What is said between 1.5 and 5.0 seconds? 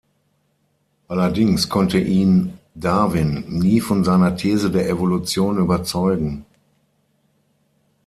konnte ihn Darwin nie von seiner These der